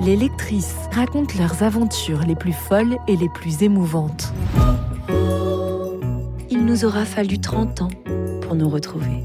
Les 0.00 0.14
lectrices 0.14 0.76
racontent 0.92 1.34
leurs 1.38 1.64
aventures 1.64 2.20
les 2.20 2.36
plus 2.36 2.52
folles 2.52 2.98
et 3.08 3.16
les 3.16 3.28
plus 3.28 3.64
émouvantes. 3.64 4.32
Il 6.50 6.64
nous 6.64 6.84
aura 6.84 7.04
fallu 7.04 7.40
30 7.40 7.82
ans 7.82 7.90
pour 8.42 8.54
nous 8.54 8.68
retrouver. 8.68 9.24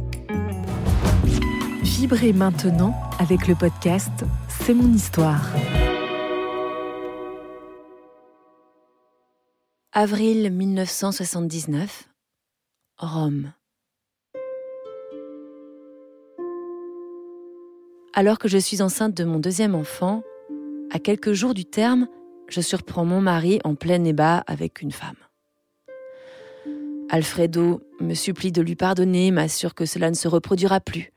Vibrez 1.83 2.33
maintenant 2.33 2.95
avec 3.19 3.47
le 3.47 3.53
podcast 3.53 4.25
C'est 4.49 4.73
mon 4.73 4.91
histoire. 4.91 5.47
Avril 9.91 10.51
1979, 10.51 12.09
Rome. 12.97 13.53
Alors 18.15 18.39
que 18.39 18.47
je 18.47 18.57
suis 18.57 18.81
enceinte 18.81 19.15
de 19.15 19.23
mon 19.23 19.37
deuxième 19.37 19.75
enfant, 19.75 20.23
à 20.93 20.99
quelques 20.99 21.33
jours 21.33 21.55
du 21.55 21.65
terme, 21.65 22.07
je 22.47 22.61
surprends 22.61 23.03
mon 23.03 23.19
mari 23.19 23.59
en 23.63 23.73
plein 23.73 24.03
ébat 24.05 24.43
avec 24.45 24.81
une 24.81 24.91
femme. 24.91 25.15
Alfredo 27.09 27.81
me 27.99 28.13
supplie 28.13 28.51
de 28.51 28.61
lui 28.61 28.75
pardonner, 28.75 29.31
m'assure 29.31 29.73
que 29.73 29.85
cela 29.85 30.09
ne 30.11 30.15
se 30.15 30.27
reproduira 30.27 30.79
plus. 30.79 31.11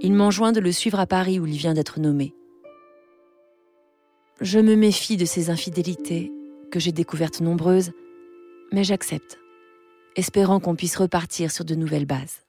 Il 0.00 0.14
m'enjoint 0.14 0.52
de 0.52 0.60
le 0.60 0.72
suivre 0.72 0.98
à 0.98 1.06
Paris 1.06 1.38
où 1.38 1.46
il 1.46 1.56
vient 1.56 1.74
d'être 1.74 2.00
nommé. 2.00 2.34
Je 4.40 4.58
me 4.58 4.74
méfie 4.74 5.18
de 5.18 5.26
ces 5.26 5.50
infidélités, 5.50 6.32
que 6.70 6.80
j'ai 6.80 6.92
découvertes 6.92 7.42
nombreuses, 7.42 7.92
mais 8.72 8.84
j'accepte, 8.84 9.38
espérant 10.16 10.60
qu'on 10.60 10.76
puisse 10.76 10.96
repartir 10.96 11.50
sur 11.50 11.66
de 11.66 11.74
nouvelles 11.74 12.06
bases. 12.06 12.40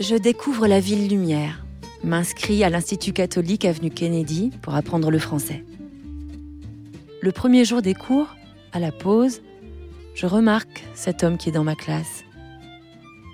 Je 0.00 0.14
découvre 0.14 0.68
la 0.68 0.78
ville 0.78 1.08
lumière, 1.08 1.66
m'inscris 2.04 2.62
à 2.62 2.70
l'Institut 2.70 3.12
catholique 3.12 3.64
avenue 3.64 3.90
Kennedy 3.90 4.52
pour 4.62 4.76
apprendre 4.76 5.10
le 5.10 5.18
français. 5.18 5.64
Le 7.20 7.32
premier 7.32 7.64
jour 7.64 7.82
des 7.82 7.94
cours, 7.94 8.36
à 8.72 8.78
la 8.78 8.92
pause, 8.92 9.42
je 10.14 10.26
remarque 10.26 10.84
cet 10.94 11.24
homme 11.24 11.36
qui 11.36 11.48
est 11.48 11.52
dans 11.52 11.64
ma 11.64 11.74
classe. 11.74 12.24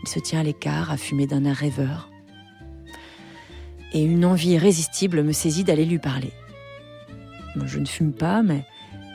Il 0.04 0.08
se 0.08 0.18
tient 0.18 0.40
à 0.40 0.42
l'écart, 0.42 0.90
à 0.90 0.96
fumer 0.96 1.26
d'un 1.26 1.44
air 1.44 1.56
rêveur. 1.56 2.08
Et 3.92 4.02
une 4.02 4.24
envie 4.24 4.52
irrésistible 4.52 5.22
me 5.22 5.32
saisit 5.32 5.64
d'aller 5.64 5.84
lui 5.84 5.98
parler. 5.98 6.32
Je 7.62 7.78
ne 7.78 7.86
fume 7.86 8.14
pas, 8.14 8.42
mais 8.42 8.64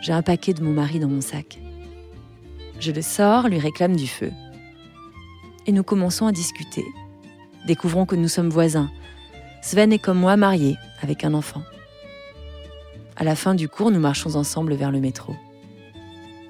j'ai 0.01 0.13
un 0.13 0.21
paquet 0.21 0.53
de 0.53 0.63
mon 0.63 0.73
mari 0.73 0.99
dans 0.99 1.09
mon 1.09 1.21
sac. 1.21 1.59
Je 2.79 2.91
le 2.91 3.01
sors, 3.01 3.47
lui 3.47 3.57
réclame 3.57 3.95
du 3.95 4.07
feu. 4.07 4.31
Et 5.65 5.71
nous 5.71 5.83
commençons 5.83 6.27
à 6.27 6.31
discuter. 6.31 6.85
Découvrons 7.65 8.05
que 8.05 8.15
nous 8.15 8.27
sommes 8.27 8.49
voisins. 8.49 8.89
Sven 9.61 9.91
est 9.91 9.99
comme 9.99 10.19
moi 10.19 10.37
marié, 10.37 10.77
avec 11.01 11.23
un 11.23 11.33
enfant. 11.33 11.61
À 13.15 13.23
la 13.23 13.35
fin 13.35 13.53
du 13.53 13.67
cours, 13.67 13.91
nous 13.91 13.99
marchons 13.99 14.35
ensemble 14.35 14.73
vers 14.73 14.91
le 14.91 14.99
métro. 14.99 15.35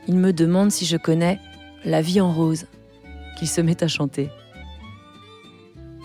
Il 0.08 0.16
me 0.16 0.34
demande 0.34 0.72
si 0.72 0.86
je 0.86 0.98
connais 0.98 1.40
La 1.84 2.02
vie 2.02 2.22
en 2.22 2.32
rose, 2.32 2.68
qu'il 3.38 3.48
se 3.48 3.62
met 3.62 3.84
à 3.84 3.88
chanter. 3.88 4.30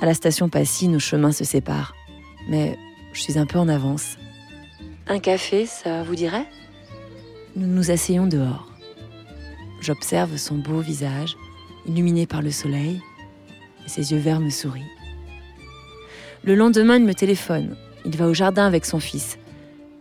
À 0.01 0.07
la 0.07 0.15
station 0.15 0.49
Passy, 0.49 0.89
nos 0.89 0.99
chemins 0.99 1.33
se 1.33 1.45
séparent, 1.45 1.95
mais 2.49 2.79
je 3.13 3.21
suis 3.21 3.39
un 3.39 3.47
peu 3.47 3.59
en 3.59 3.69
avance. 3.69 4.17
Un 5.07 5.19
café, 5.19 5.67
ça 5.67 6.03
vous 6.03 6.15
dirait? 6.15 6.47
Nous 7.57 7.67
nous 7.67 7.91
asseyons 7.91 8.27
dehors. 8.27 8.71
J'observe 9.81 10.37
son 10.39 10.57
beau 10.57 10.81
visage, 10.81 11.37
illuminé 11.87 12.27
par 12.27 12.41
le 12.41 12.51
soleil, 12.51 13.01
et 13.84 13.89
ses 13.89 14.12
yeux 14.12 14.19
verts 14.19 14.41
me 14.41 14.50
sourient. 14.50 14.91
Le 16.43 16.55
lendemain, 16.55 16.97
il 16.97 17.05
me 17.05 17.15
téléphone. 17.15 17.77
Il 18.05 18.17
va 18.17 18.27
au 18.27 18.34
jardin 18.34 18.67
avec 18.67 18.84
son 18.84 19.00
fils. 19.00 19.39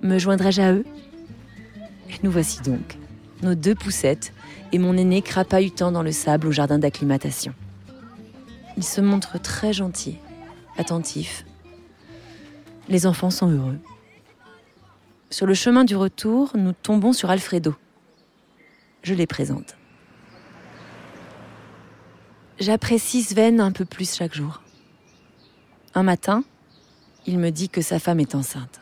Me 0.02 0.20
joindrai-je 0.20 0.62
à 0.62 0.74
eux? 0.74 0.86
Nous 2.22 2.32
voici 2.32 2.62
donc, 2.62 2.98
nos 3.42 3.56
deux 3.56 3.76
poussettes 3.76 4.34
et 4.72 4.78
mon 4.78 4.98
aîné 4.98 5.22
crapahutant 5.22 5.92
dans 5.92 6.04
le 6.04 6.12
sable 6.12 6.48
au 6.48 6.52
jardin 6.52 6.80
d'acclimatation. 6.80 7.54
Il 8.76 8.84
se 8.84 9.02
montre 9.02 9.40
très 9.40 9.72
gentil, 9.72 10.18
attentif. 10.78 11.46
Les 12.90 13.06
enfants 13.06 13.30
sont 13.30 13.50
heureux. 13.50 13.78
Sur 15.30 15.46
le 15.46 15.54
chemin 15.54 15.86
du 15.86 15.96
retour, 15.96 16.52
nous 16.56 16.74
tombons 16.74 17.14
sur 17.14 17.30
Alfredo. 17.30 17.76
Je 19.02 19.14
les 19.14 19.28
présente. 19.28 19.76
J'apprécie 22.64 23.24
Sven 23.24 23.60
un 23.60 23.74
peu 23.74 23.84
plus 23.84 24.16
chaque 24.16 24.34
jour. 24.34 24.62
Un 25.96 26.04
matin, 26.04 26.46
il 27.28 27.38
me 27.38 27.50
dit 27.50 27.68
que 27.68 27.82
sa 27.82 28.00
femme 28.00 28.22
est 28.22 28.36
enceinte. 28.36 28.80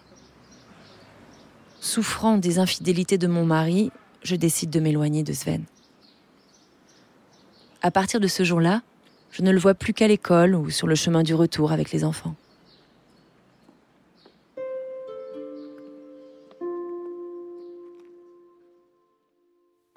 Souffrant 1.79 2.37
des 2.37 2.59
infidélités 2.59 3.17
de 3.17 3.25
mon 3.25 3.43
mari, 3.43 3.91
je 4.21 4.35
décide 4.35 4.69
de 4.69 4.79
m'éloigner 4.79 5.23
de 5.23 5.33
Sven. 5.33 5.63
À 7.81 7.89
partir 7.89 8.19
de 8.19 8.27
ce 8.27 8.43
jour-là, 8.43 8.83
je 9.31 9.41
ne 9.41 9.49
le 9.49 9.57
vois 9.57 9.73
plus 9.73 9.93
qu'à 9.93 10.07
l'école 10.07 10.53
ou 10.53 10.69
sur 10.69 10.85
le 10.85 10.93
chemin 10.93 11.23
du 11.23 11.33
retour 11.33 11.71
avec 11.71 11.91
les 11.91 12.03
enfants. 12.03 12.35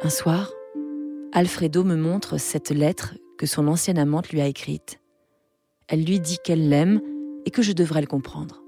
Un 0.03 0.09
soir, 0.09 0.51
Alfredo 1.35 1.85
me 1.85 1.97
montre 1.97 2.39
cette 2.39 2.71
lettre 2.71 3.13
que 3.39 3.47
son 3.47 3.69
ancienne 3.69 3.99
amante 3.99 4.31
lui 4.31 4.41
a 4.41 4.47
écrite. 4.47 5.01
Elle 5.89 6.05
lui 6.05 6.21
dit 6.21 6.39
qu'elle 6.43 6.69
l'aime 6.69 7.01
et 7.47 7.51
que 7.51 7.63
je 7.63 7.73
devrais 7.73 8.01
le 8.01 8.07
comprendre. 8.07 8.63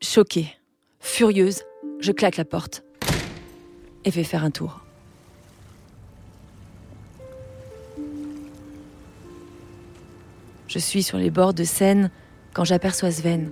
Choquée, 0.00 0.48
furieuse, 1.00 1.62
je 2.00 2.12
claque 2.12 2.36
la 2.36 2.44
porte 2.44 2.84
et 4.04 4.10
vais 4.10 4.24
faire 4.24 4.44
un 4.44 4.50
tour. 4.50 4.80
Je 10.68 10.78
suis 10.78 11.02
sur 11.02 11.18
les 11.18 11.30
bords 11.30 11.54
de 11.54 11.64
Seine 11.64 12.10
quand 12.52 12.64
j'aperçois 12.64 13.10
Sven. 13.10 13.50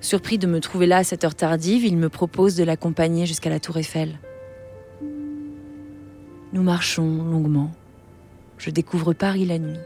Surpris 0.00 0.38
de 0.38 0.46
me 0.46 0.60
trouver 0.60 0.86
là 0.86 0.98
à 0.98 1.04
cette 1.04 1.24
heure 1.24 1.34
tardive, 1.34 1.84
il 1.84 1.96
me 1.96 2.08
propose 2.08 2.54
de 2.54 2.64
l'accompagner 2.64 3.26
jusqu'à 3.26 3.50
la 3.50 3.60
tour 3.60 3.76
Eiffel. 3.76 4.18
Nous 6.52 6.62
marchons 6.62 7.24
longuement. 7.24 7.72
Je 8.58 8.70
découvre 8.70 9.12
Paris 9.12 9.44
la 9.44 9.58
nuit. 9.58 9.78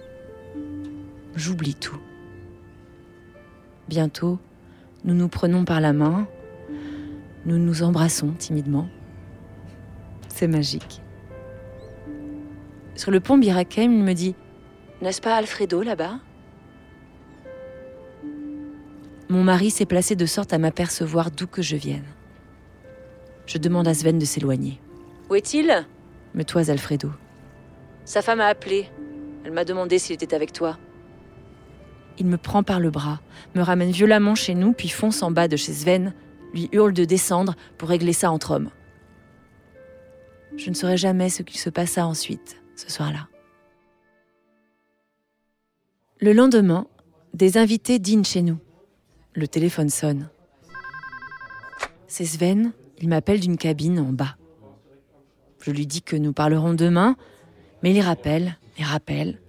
J'oublie 1.35 1.75
tout. 1.75 2.01
Bientôt, 3.89 4.39
nous 5.05 5.15
nous 5.15 5.29
prenons 5.29 5.65
par 5.65 5.81
la 5.81 5.93
main. 5.93 6.27
Nous 7.47 7.59
nous 7.59 7.83
embrassons 7.83 8.33
timidement. 8.33 8.89
C'est 10.29 10.47
magique. 10.47 11.01
Sur 12.95 13.11
le 13.11 13.21
pont 13.21 13.39
Birakem, 13.39 13.93
il 13.93 14.05
me 14.05 14.13
dit 14.13 14.35
N'est-ce 15.01 15.21
pas 15.21 15.35
Alfredo 15.37 15.83
là-bas? 15.83 16.21
Mon 19.29 19.45
mari 19.45 19.71
s'est 19.71 19.87
placé 19.87 20.17
de 20.17 20.27
sorte 20.27 20.53
à 20.53 20.59
m'apercevoir 20.59 21.31
d'où 21.31 21.47
que 21.47 21.63
je 21.63 21.77
vienne. 21.77 22.05
Je 23.47 23.59
demande 23.59 23.89
à 23.89 23.95
Sven 23.95 24.19
de 24.19 24.25
s'éloigner. 24.25 24.81
Où 25.29 25.35
est-il? 25.35 25.87
Me 26.35 26.43
toise 26.45 26.71
Alfredo. 26.71 27.11
Sa 28.11 28.23
femme 28.23 28.41
a 28.41 28.47
appelé. 28.47 28.89
Elle 29.45 29.53
m'a 29.53 29.65
demandé 29.65 30.01
s'il 30.01 30.15
était 30.15 30.35
avec 30.35 30.53
toi. 30.53 30.77
Il 32.19 32.27
me 32.27 32.39
prend 32.39 32.65
par 32.65 32.81
le 32.81 32.91
bras, 32.91 33.21
me 33.55 33.63
ramène 33.63 33.93
violemment 33.93 34.35
chez 34.35 34.57
nous, 34.57 34.73
puis 34.73 34.89
fonce 34.89 35.23
en 35.23 35.31
bas 35.31 35.47
de 35.47 35.57
chez 35.57 35.73
Sven, 35.73 36.13
lui 36.53 36.69
hurle 36.73 36.93
de 36.93 37.05
descendre 37.05 37.55
pour 37.79 37.89
régler 37.89 38.13
ça 38.13 38.33
entre 38.33 38.51
hommes. 38.51 38.71
Je 40.57 40.71
ne 40.71 40.75
saurais 40.75 40.97
jamais 40.97 41.29
ce 41.29 41.45
qu'il 41.45 41.61
se 41.61 41.71
passa 41.71 42.05
ensuite, 42.05 42.61
ce 42.75 42.91
soir-là. 42.91 43.29
Le 46.19 46.33
lendemain, 46.33 46.89
des 47.33 47.59
invités 47.59 48.01
dînent 48.01 48.25
chez 48.25 48.43
nous. 48.43 48.59
Le 49.35 49.47
téléphone 49.47 49.89
sonne. 49.89 50.31
C'est 52.09 52.25
Sven, 52.25 52.73
il 52.99 53.09
m'appelle 53.09 53.39
d'une 53.39 53.57
cabine 53.57 54.01
en 54.01 54.13
bas. 54.13 54.35
Je 55.63 55.71
lui 55.71 55.87
dis 55.87 56.03
que 56.03 56.17
nous 56.17 56.33
parlerons 56.33 56.75
demain, 56.75 57.15
mais 57.83 57.93
il 57.93 58.01
rappelle 58.01 58.57
et 58.79 58.85
rappelle. 58.85 59.41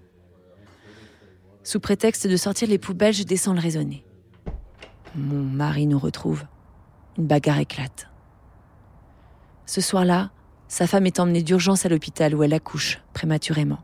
Sous 1.63 1.79
prétexte 1.79 2.27
de 2.27 2.37
sortir 2.37 2.67
les 2.67 2.77
poubelles, 2.77 3.13
je 3.13 3.23
descends 3.23 3.53
le 3.53 3.59
raisonner. 3.59 4.03
Mon 5.15 5.43
mari 5.43 5.87
nous 5.87 5.99
retrouve. 5.99 6.43
Une 7.17 7.27
bagarre 7.27 7.59
éclate. 7.59 8.07
Ce 9.65 9.81
soir-là, 9.81 10.31
sa 10.67 10.87
femme 10.87 11.05
est 11.05 11.19
emmenée 11.19 11.43
d'urgence 11.43 11.85
à 11.85 11.89
l'hôpital 11.89 12.33
où 12.33 12.43
elle 12.43 12.53
accouche 12.53 13.01
prématurément. 13.13 13.79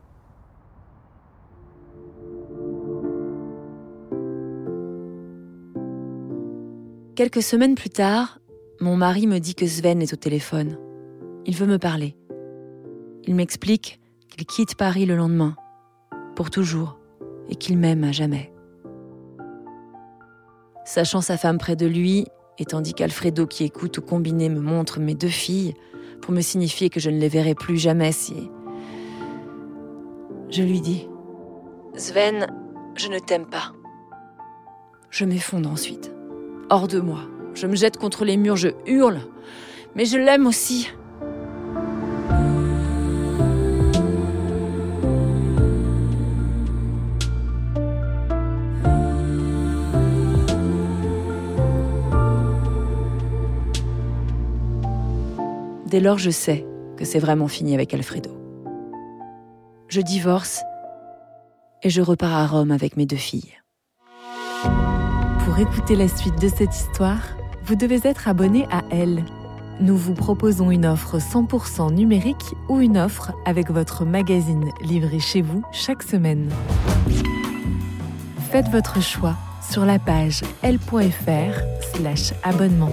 Quelques 7.14 7.42
semaines 7.42 7.74
plus 7.74 7.90
tard, 7.90 8.38
mon 8.80 8.96
mari 8.96 9.26
me 9.26 9.38
dit 9.38 9.54
que 9.54 9.66
Sven 9.66 10.00
est 10.00 10.12
au 10.12 10.16
téléphone. 10.16 10.78
Il 11.46 11.56
veut 11.56 11.66
me 11.66 11.78
parler. 11.78 12.16
Il 13.24 13.34
m'explique 13.34 14.00
quitte 14.44 14.74
Paris 14.76 15.06
le 15.06 15.16
lendemain, 15.16 15.56
pour 16.36 16.50
toujours, 16.50 16.98
et 17.48 17.56
qu'il 17.56 17.78
m'aime 17.78 18.04
à 18.04 18.12
jamais. 18.12 18.52
Sachant 20.84 21.20
sa 21.20 21.36
femme 21.36 21.58
près 21.58 21.76
de 21.76 21.86
lui, 21.86 22.26
et 22.58 22.64
tandis 22.64 22.94
qu'Alfredo 22.94 23.46
qui 23.46 23.64
écoute 23.64 23.98
au 23.98 24.02
combiné 24.02 24.48
me 24.48 24.60
montre 24.60 25.00
mes 25.00 25.14
deux 25.14 25.28
filles, 25.28 25.74
pour 26.20 26.32
me 26.32 26.40
signifier 26.40 26.90
que 26.90 27.00
je 27.00 27.10
ne 27.10 27.18
les 27.18 27.28
verrai 27.28 27.54
plus 27.54 27.76
jamais 27.76 28.12
si... 28.12 28.50
Je 30.50 30.62
lui 30.62 30.80
dis, 30.80 31.06
Sven, 31.94 32.46
je 32.94 33.08
ne 33.08 33.18
t'aime 33.18 33.44
pas. 33.44 33.72
Je 35.10 35.24
m'effondre 35.24 35.70
ensuite. 35.70 36.10
Hors 36.70 36.88
de 36.88 37.00
moi. 37.00 37.20
Je 37.54 37.66
me 37.66 37.76
jette 37.76 37.96
contre 37.96 38.24
les 38.24 38.36
murs, 38.36 38.56
je 38.56 38.68
hurle. 38.86 39.20
Mais 39.94 40.04
je 40.04 40.16
l'aime 40.16 40.46
aussi. 40.46 40.88
Dès 55.98 56.04
lors, 56.04 56.16
je 56.16 56.30
sais 56.30 56.64
que 56.96 57.04
c'est 57.04 57.18
vraiment 57.18 57.48
fini 57.48 57.74
avec 57.74 57.92
Alfredo. 57.92 58.30
Je 59.88 60.00
divorce 60.00 60.62
et 61.82 61.90
je 61.90 62.00
repars 62.00 62.34
à 62.34 62.46
Rome 62.46 62.70
avec 62.70 62.96
mes 62.96 63.04
deux 63.04 63.16
filles. 63.16 63.56
Pour 65.44 65.58
écouter 65.58 65.96
la 65.96 66.06
suite 66.06 66.40
de 66.40 66.46
cette 66.46 66.72
histoire, 66.72 67.36
vous 67.64 67.74
devez 67.74 67.98
être 68.04 68.28
abonné 68.28 68.68
à 68.70 68.84
Elle. 68.92 69.24
Nous 69.80 69.96
vous 69.96 70.14
proposons 70.14 70.70
une 70.70 70.86
offre 70.86 71.18
100% 71.18 71.92
numérique 71.92 72.54
ou 72.68 72.78
une 72.78 72.96
offre 72.96 73.32
avec 73.44 73.68
votre 73.68 74.04
magazine 74.04 74.70
livré 74.80 75.18
chez 75.18 75.42
vous 75.42 75.64
chaque 75.72 76.04
semaine. 76.04 76.48
Faites 78.52 78.68
votre 78.68 79.02
choix 79.02 79.34
sur 79.68 79.84
la 79.84 79.98
page 79.98 80.42
l.fr/abonnement. 80.62 82.92